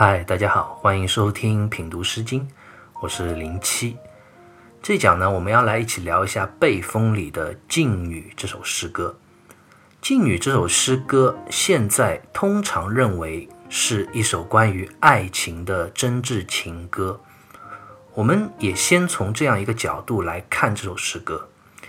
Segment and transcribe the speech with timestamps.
[0.00, 2.46] 嗨，大家好，欢迎收听品读诗经，
[3.00, 3.96] 我是零七。
[4.80, 9.18] 这讲呢，我们要来一起聊一下《背风》里的《静女》这首诗歌。
[10.00, 17.20] 《静女》这首诗歌现在通常认为是一首关于爱情的真挚情歌。
[18.14, 21.48] 我们也先从这样一个角度来看这首诗歌。《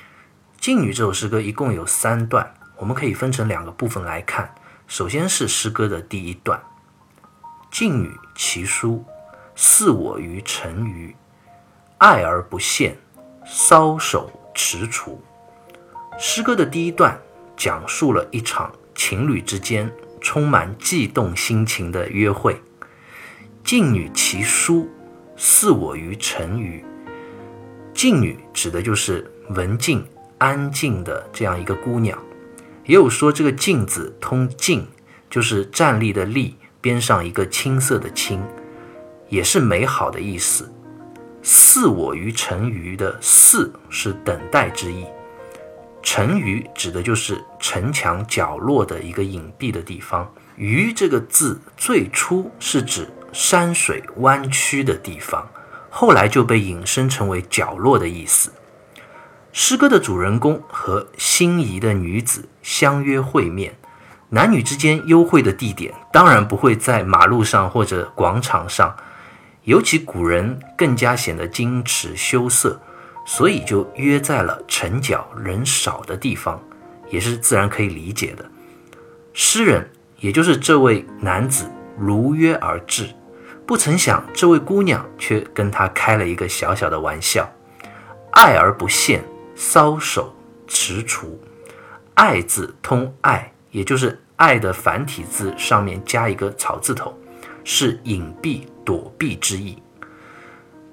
[0.59, 4.55] 静女》这首诗歌一共有三段，我们可以分成两个部分来看。
[4.87, 6.59] 首先是诗歌的第一段。
[7.71, 9.03] 静女其姝，
[9.55, 11.15] 似我于沉鱼，
[11.99, 12.97] 爱而不现，
[13.45, 15.17] 搔首踟蹰。
[16.17, 17.17] 诗歌的第一段
[17.55, 22.59] 讲述了一场情侣之间充满悸动心情的约会。
[23.63, 24.87] 静女其姝，
[25.37, 26.83] 似我于沉鱼。
[27.93, 30.05] 静女指的就是文静、
[30.39, 32.17] 安静的这样一个姑娘。
[32.85, 34.87] 也有说这个静字通静，
[35.29, 36.57] 就是站立的立。
[36.81, 38.43] 边上一个青色的青，
[39.27, 40.71] 也是美好的意思。
[41.41, 45.05] 似我于沉鱼的似是等待之意，
[46.03, 50.31] 沉鱼指的就是城墙角落的一个隐蔽的地方。
[50.57, 55.47] 鱼这个字最初是指山水弯曲的地方，
[55.89, 58.51] 后来就被引申成为角落的意思。
[59.53, 63.77] 诗歌的主人公和心仪的女子相约会面。
[64.29, 68.95] 男女之间幽会的地点当然不会在马路上或者广场上，
[69.63, 72.79] 尤其古人更加显得矜持羞涩，
[73.25, 76.61] 所以就约在了城角人少的地方，
[77.09, 78.45] 也是自然可以理解的。
[79.33, 81.65] 诗人也就是这位男子
[81.97, 83.09] 如约而至，
[83.65, 87.49] 不曾想这位姑娘却跟他开了一个小小的玩笑，
[88.31, 89.23] 爱而不现，
[89.57, 90.35] 搔首
[90.67, 91.25] 踟蹰。
[92.13, 93.51] 爱字通爱。
[93.71, 97.17] 也就是“爱”的繁体字上面加一个草字头，
[97.63, 99.81] 是隐蔽、躲避之意。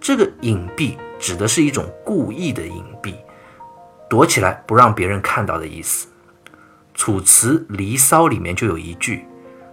[0.01, 3.15] 这个隐蔽指的是一种故意的隐蔽，
[4.09, 6.07] 躲起来不让别人看到的意思。
[6.95, 9.27] 《楚辞·离骚》里面就有一句：“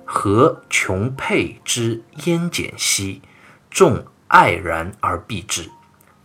[0.05, 3.21] 何穷佩之烟简兮，
[3.69, 5.69] 众爱然而避之。”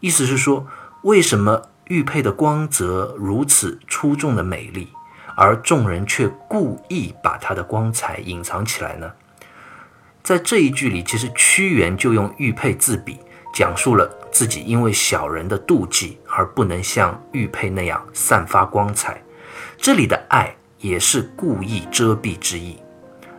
[0.01, 0.67] 意思是说，
[1.03, 4.89] 为什么玉佩的光泽如此出众的美丽？
[5.41, 9.13] 而众人却故意把他的光彩隐藏起来呢？
[10.21, 13.21] 在这一句里，其实屈原就用玉佩自比，
[13.55, 19.23] 讲述了自己因为小人的妒忌而不能像玉佩那样散发光彩。
[19.77, 22.77] 这里的爱也是故意遮蔽之意。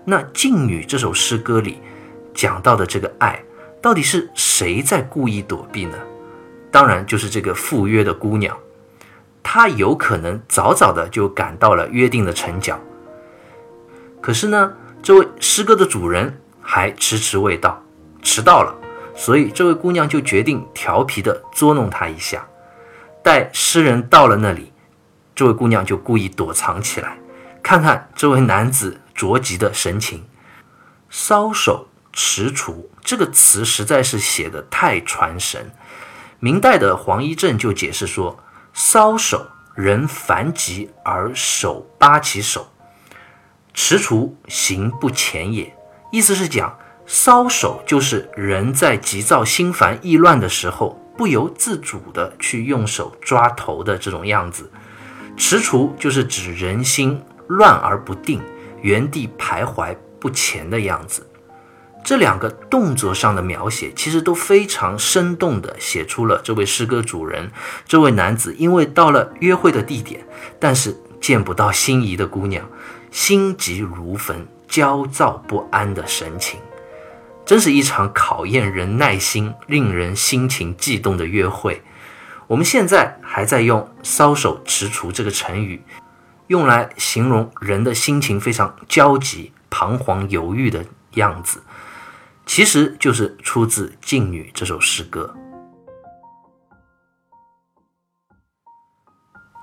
[0.06, 1.81] 那《静女》这首诗歌里
[2.34, 3.44] 讲到的这个爱，
[3.81, 5.98] 到底是谁在故意躲避呢？
[6.72, 8.58] 当然就是这个赴约的姑娘。
[9.42, 12.80] 他有可能早早的就赶到了约定的城角，
[14.22, 17.82] 可是呢，这位诗歌的主人还迟迟未到，
[18.22, 18.76] 迟到了，
[19.16, 22.46] 所以这位姑娘就决定调皮的捉弄他一下。
[23.24, 24.72] 待诗人到了那里，
[25.34, 27.18] 这位姑娘就故意躲藏起来，
[27.64, 30.26] 看看这位男子着急的神情。
[31.12, 35.72] 搔首踟蹰这个词实在是写的太传神。
[36.40, 38.38] 明代的黄一正就解释说。
[38.82, 39.46] 搔首，
[39.76, 42.66] 人烦急而手扒其手，
[43.76, 45.76] 踟蹰行不前也。
[46.14, 54.72] 意思是讲，搔首就是人在急躁、心烦意乱的时候，不由自主的去用手抓头的这种样子。
[55.38, 58.42] 踟蹰就是指人心乱而不定，
[58.82, 61.29] 原地徘徊不前的样子。
[62.09, 67.52] 这两个动作上的描写，其实都非常生动地写出了这位诗歌主人，
[67.86, 70.25] 这位男子因为到了约会的地点，
[70.59, 72.68] 但是见不到心仪的姑娘，
[73.12, 76.59] 心急如焚、焦躁不安的神情，
[77.46, 81.84] 真是一场考验人耐心、令人心情悸动的约会。
[82.48, 85.84] 我们现在还在用“搔首踟蹰”这个成语，
[86.48, 91.62] 用来形容人的心情非常焦急、彷徨、犹豫的样子。
[92.50, 95.36] 其实就是出自《静女》这首诗歌。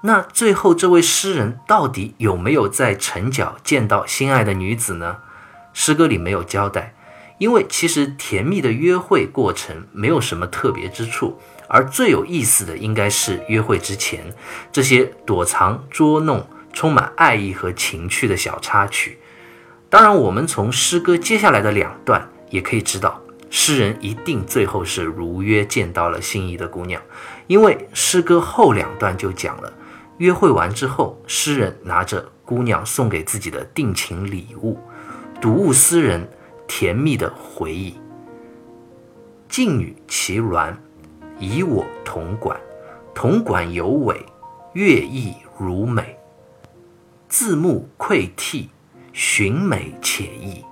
[0.04, 5.18] 那最后这位诗人到底有没有在城角见到心爱的女子呢？
[5.72, 6.94] 诗歌里没有交代，
[7.38, 14.32] 因为其实甜蜜的约会过程没有什么特别之处，而最有意思的应该是约会之前
[14.70, 19.18] 这些躲藏、捉弄、充满爱意和情趣的小插曲。
[19.90, 22.30] 当然，我们从诗歌接下来的两段。
[22.50, 23.20] 也可以知道，
[23.50, 27.00] 诗人一定最后是如约见到了心仪的姑娘，
[27.46, 29.72] 因为诗歌后两段就讲了，
[30.18, 34.78] 约会完之后，诗人拿着姑娘送给自己的定情礼物，
[35.40, 36.28] 睹物思人，
[36.66, 37.94] 甜蜜的回忆
[39.48, 40.74] 静女其鸾，
[41.38, 42.58] 以我同管。
[43.14, 44.26] 同管有尾，
[44.74, 46.18] 乐意如美。
[47.28, 48.68] 字目窥涕，
[49.14, 50.62] 寻美且异。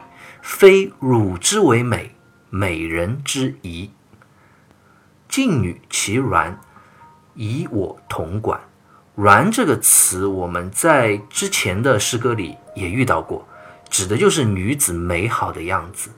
[0.46, 2.14] 非汝之为美，
[2.50, 3.90] 美人之宜。
[5.26, 6.52] 静女其鸾，
[7.32, 8.60] 以我同管。
[9.16, 13.48] 鸾这个词，我们在之前的诗歌里也遇到过，
[13.88, 16.10] 指的就是女子美好的样子。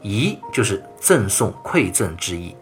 [0.00, 2.56] 仪就是赠送、馈赠之意。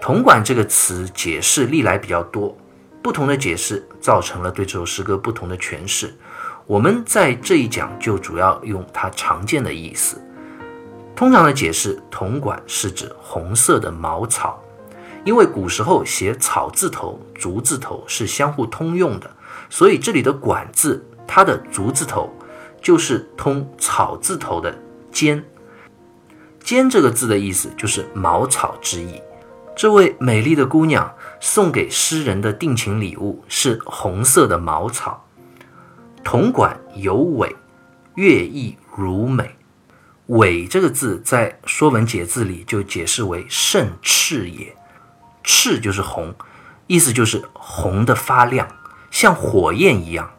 [0.00, 2.56] 铜管这个词解释历来比较多，
[3.02, 6.16] 不同的解释造成了对这首诗歌不同的诠释。
[6.64, 10.22] 我们在这一讲就主要用它常见的意思。
[11.18, 14.62] 通常的解释，铜管是指红色的茅草，
[15.24, 19.28] 因为古时候写草字头、竹字头是相互通用的，
[19.68, 22.32] 所以这里的管字，它的竹字头
[22.80, 24.72] 就是通草字头的
[25.10, 25.44] 尖。
[26.60, 29.20] 尖这个字的意思就是茅草之意。
[29.74, 35.26] 这位美丽的姑娘送给诗人的定情礼物是红色的茅草。
[36.22, 37.56] 铜管有尾，
[38.14, 39.57] 乐意如美。
[40.28, 44.74] 尾这个字在《说文解字》里就解释为胜赤也。
[45.42, 46.34] 赤就是红，
[46.86, 48.68] 意思就是红的发亮，
[49.10, 50.30] 像火焰一样。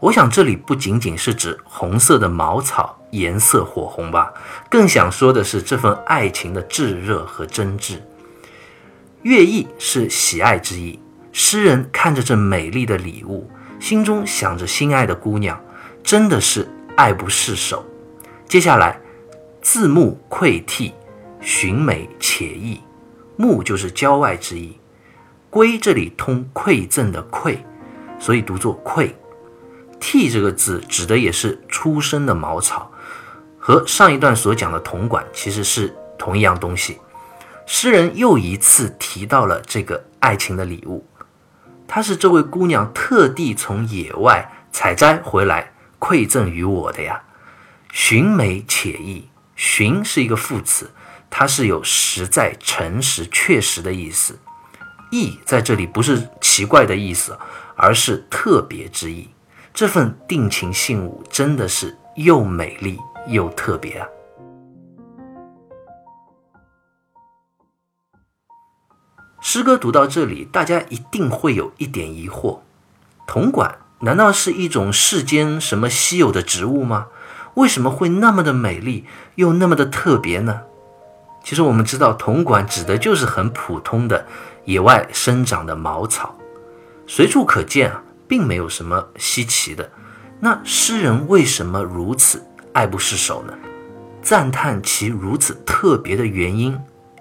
[0.00, 4.32] 我想这里不仅仅是指红色的茅草颜色火红吧，
[4.70, 7.98] 更想说的是这份爱情的炙热和真挚。
[9.22, 10.98] 乐意是喜爱之意，
[11.32, 15.60] 诗人看着这美丽的礼物，心中想着心爱的姑娘，
[16.02, 16.66] 真的是
[16.96, 17.84] 爱不释手。
[18.48, 18.98] 接下来，
[19.68, 20.94] 字目窥涕，
[21.40, 22.80] 寻美且异。
[23.34, 24.78] 目就是郊外之意，
[25.50, 27.58] 归这里通馈赠的馈，
[28.16, 29.10] 所以读作馈。
[29.98, 32.88] 替这个字指的也是出生的茅草，
[33.58, 36.98] 和上一段所讲的铜管其实是同一样东西。
[37.66, 41.04] 诗人又一次提到了这个爱情的礼物，
[41.88, 47.20] 它是这位姑娘特地从野外采摘回来馈赠于我的呀。
[47.90, 50.92] 寻美且异，寻是一个副词，
[51.28, 54.38] 它是有实在、诚实、确实的意思。
[55.10, 57.38] 异在这里不是奇怪的意思，
[57.74, 59.30] 而是特别之意。
[59.72, 64.08] 这份定情信物真的是又美丽又特别啊！
[69.40, 72.60] 诗歌读到这里，大家一定会有一点疑惑：
[73.26, 77.08] 铜管难道是一种世间什么稀有的植物吗？
[77.56, 79.04] 为什么会那么的美丽
[79.34, 80.62] 又那么的特别呢？
[81.44, 84.26] 其实我们知道，铜管指的就是很普通的
[84.64, 86.34] 野外生长的茅草，
[87.06, 88.02] 随处可见啊。
[88.28, 89.88] 并没有什么稀奇的，
[90.40, 93.54] 那诗人为什么如此爱不释手呢？
[94.20, 96.76] 赞叹其如此特别的原因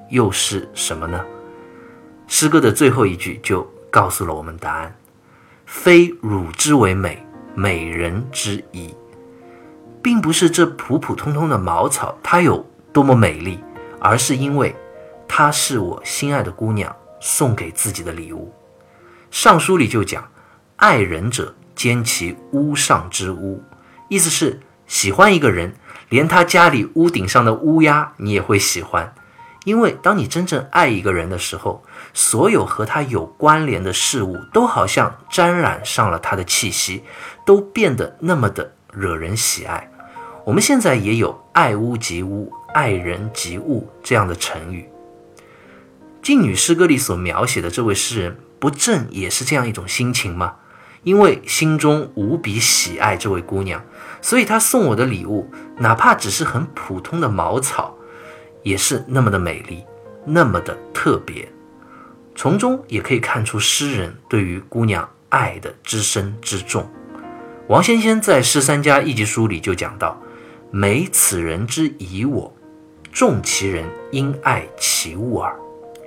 [0.09, 1.23] 又是什么呢？
[2.27, 3.61] 诗歌的最后一句就
[3.91, 4.95] 告诉了我们答案：
[5.67, 7.23] 非汝之为美，
[7.53, 8.91] 美人之宜，
[10.05, 12.63] 并不是这普普通通的茅草它有
[12.93, 13.59] 多么美丽，
[13.99, 14.75] 而是因为
[15.27, 18.53] 它是我心爱的姑娘送给自己的礼物。
[19.31, 20.23] 尚书里就讲。
[20.75, 23.63] 爱人者，兼其屋上之屋，
[24.07, 25.73] 意思是喜欢一个人，
[26.09, 29.11] 连他家里屋顶上的乌鸦你也会喜欢，
[29.63, 31.83] 因为当你真正爱一个人的时候，
[32.13, 37.03] 所有和他有关联的事物都好像沾染上了他的气息，
[37.43, 39.89] 都变得那么的惹人喜爱。
[40.45, 44.87] 我们现在也有“爱屋及乌，爱人及物”这样的成语。
[46.21, 50.57] 静女诗歌里所描写的这位诗人，不正也是这样一种心情吗？
[51.01, 53.83] 因为心中无比喜爱这位姑娘，
[54.21, 57.95] 所以他送我的礼物，哪怕只是很普通的茅草，
[58.61, 59.83] 也是那么的美丽，
[60.25, 61.47] 那么的特别。
[62.35, 66.87] 从中也可以看出诗人对于姑娘爱的之深之重。
[67.67, 70.19] 王先先在《诗三家一集书》里就讲到
[70.77, 72.53] ：“美此人之以我，
[73.13, 75.55] 重其人因爱其物耳。”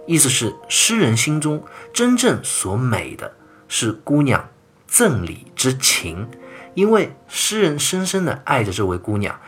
[0.06, 3.32] 意思是诗人心中真正所美的
[3.66, 4.50] 是姑娘。
[4.86, 6.28] 赠礼之情，
[6.74, 9.40] 因为诗人深深的爱着这位姑娘，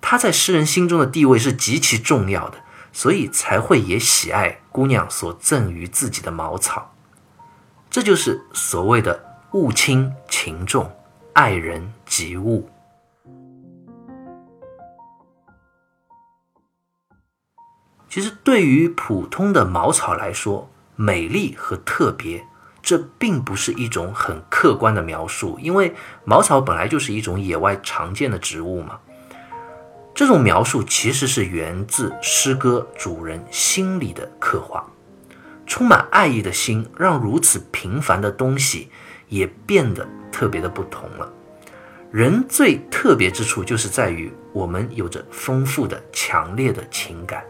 [0.00, 2.56] 她在诗人心中的地位是极其重要的，
[2.94, 6.94] 所以才会也喜爱姑娘所赠予自己的茅草。
[7.90, 10.90] 这就是所谓的物轻情重，
[11.34, 12.70] 爱人及物。
[18.12, 22.44] 其实，对于普通的茅草来说，美丽和特别。
[22.82, 28.98] 这并不是一种很客观的描述，因为茅草本来就是一种野外常见的植物嘛。
[30.14, 34.86] 这种描述其实是源自诗歌主人心理的刻画，
[35.66, 38.90] 充满爱意的心，让如此平凡的东西
[39.30, 41.32] 也变得特别的不同了。
[42.10, 47.42] 人最特别之处，就是在于我们有着丰富的、强烈的情感。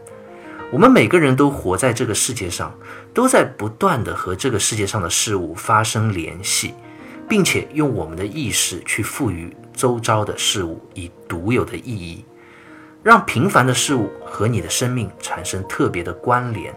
[0.73, 2.75] 我们每个人都活在这个世界上，
[3.13, 6.73] 都在不断的和这个世界上的事物发生联系，
[7.29, 12.25] 并且用我们的意识去赋予周遭的事物以独有的意义，
[13.03, 16.73] 让平凡的事物和你的生命产生特别的关联。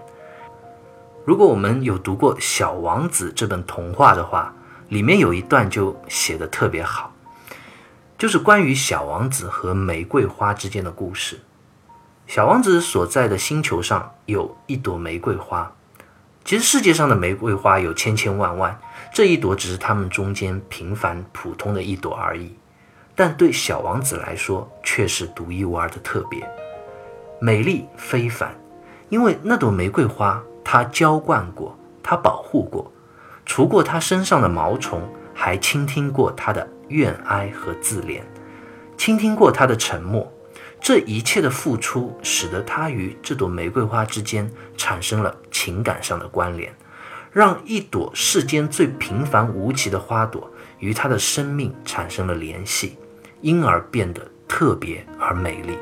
[1.25, 4.55] 如果我们有读过《小王子》这本童话的话，
[4.91, 7.15] 里面有一段就写得特别好。
[8.19, 11.41] 就是关于小王子和玫瑰花之间的故事。
[12.27, 15.73] 小王子所在的星球上有一朵玫瑰花，
[16.45, 18.77] 其实世界上的玫瑰花有千千万万，
[19.13, 22.55] 这一朵只是他们中间平凡普通的一朵而已。
[23.15, 26.47] 但对小王子来说，却是独一无二的特别，
[27.41, 28.53] 美丽非凡。
[29.09, 32.91] 因为那朵玫瑰花，他浇灌过，他保护过，
[33.45, 35.01] 除过他身上的毛虫，
[35.33, 36.69] 还倾听过他的。
[36.89, 38.21] 怨哀和自怜，
[38.97, 40.33] 倾听过他的沉默，
[40.87, 46.73] 这一切的付出，使得他与这朵玫瑰花之间产生了情感上的关联，
[47.33, 52.97] 让一朵世间最平凡无奇的花朵与他的生命产生了联系，
[53.41, 55.77] 因而变得特别而美丽。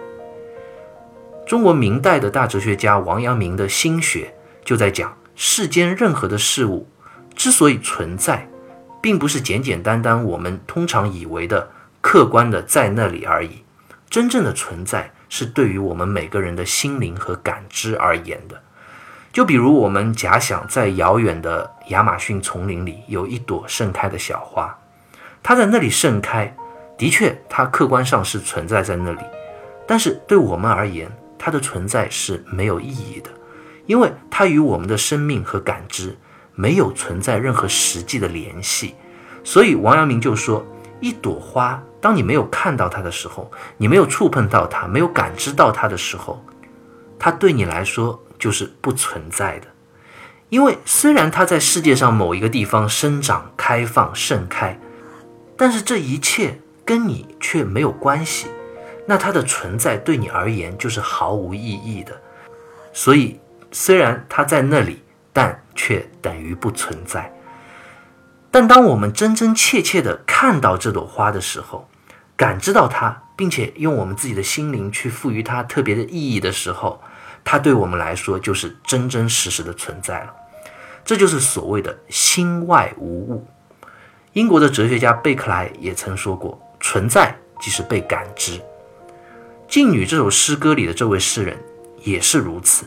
[1.46, 4.34] 中国明代的大哲学家王阳明的心学
[4.64, 6.88] 就在讲，世间任何的事物
[7.34, 8.48] 之所以存在。
[9.02, 11.70] 并不是简简单单我们通常以为的
[12.00, 13.62] 客观的在那里而已，
[14.14, 18.62] 真正的存在是对于我们每个人的心灵和感知而言的。
[19.32, 24.78] 就比如我们假想在遥远的亚马逊丛林里有一朵盛开的小花，
[25.42, 26.56] 它在那里盛开，
[26.96, 29.22] 的确它客观上是存在在那里，
[29.84, 33.30] 但是对我们而言，它的存在是没有意义的，
[33.86, 36.16] 因为它与我们的生命和感知。
[36.54, 38.94] 没有存在任何实际的联系，
[39.42, 40.64] 所以王阳明就说：
[41.00, 46.44] 一朵花，当你没有看到它的时候，你没有触碰到它，没有感知到它的时候，
[47.18, 49.68] 它对你来说就是不存在的。
[50.50, 54.78] 因为虽然它在世界上某一个地方生长、开放、盛开，
[55.56, 58.48] 但是这一切跟你却没有关系，
[59.06, 62.12] 那它的存在对你而言就是毫无意义的。
[62.92, 63.40] 所以，
[63.72, 65.00] 虽然它在那里。
[65.36, 67.28] 但却等于不存在。
[68.52, 71.88] 但当我们真真切切地看到这朵花的时候，
[72.36, 77.00] 感知到它，并且用我们自己的心灵去赋予它特别的意义的时候，
[77.44, 80.34] 它对我们来说就是真真实实的存在了。
[81.04, 83.46] 这就是所谓的心外无物。
[84.32, 88.58] 英国的哲学家贝克莱也曾说过：“存在即是被感知。”
[89.68, 91.56] 《静女》这首诗歌里的这位诗人
[92.02, 92.86] 也是如此。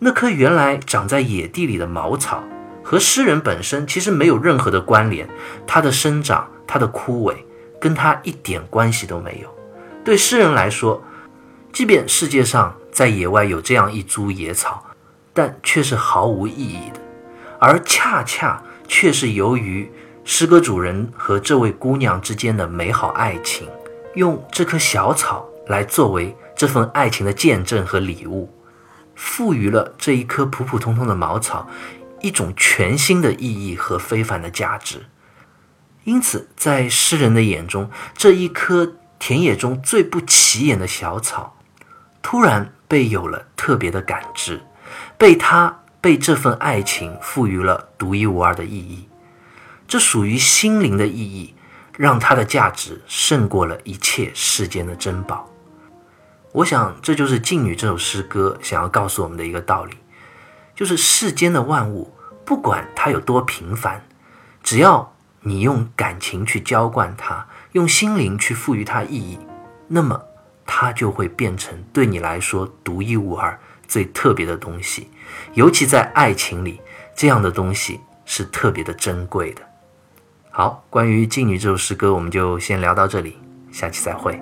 [0.00, 2.44] 那棵原来长在野地里的茅草，
[2.84, 5.28] 和诗人本身其实没有任何的关联。
[5.66, 7.36] 它的生长，它的枯萎，
[7.80, 9.54] 跟他一点关系都没有。
[10.04, 11.02] 对诗人来说，
[11.72, 14.84] 即便世界上在野外有这样一株野草，
[15.32, 17.00] 但却是毫无意义的。
[17.60, 19.90] 而恰恰却是由于
[20.24, 23.68] 诗歌主人和这位姑娘之间的美好爱情，
[24.14, 28.52] 用这棵小草来作为这份爱情的见证和礼物。
[29.14, 31.68] 赋予了这一棵普普通通的茅草
[32.20, 35.04] 一种全新的意义和非凡的价值，
[36.08, 41.58] 因此，在诗人的眼中，这一棵田野中最不起眼的小草，
[42.22, 44.62] 突然被有了特别的感知，
[45.18, 49.06] 被他被这份爱情赋予了独一无二的意义。
[49.86, 51.54] 这属于心灵的意义，
[51.98, 55.46] 让它的价值胜过了一切世间的珍宝。
[56.52, 59.98] 我想，这就是《静女》这首诗歌想要告诉我们的一个道理，
[60.74, 62.14] 就是世间的万物，
[62.46, 64.08] 不管它有多平凡，
[64.62, 69.38] 只要你用感情去浇灌它，用心灵去赋予它意义，
[69.86, 70.20] 那么
[70.66, 75.10] 它就会变成对你来说独一无二、最特别的东西。
[75.54, 76.80] 尤其在爱情里，
[77.14, 79.62] 这样的东西是特别的珍贵的。
[80.50, 83.38] 好，关于《静女》这首诗歌，我们就先聊到这里，
[83.70, 84.40] 下期再会。